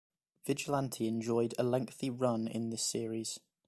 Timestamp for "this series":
2.71-3.39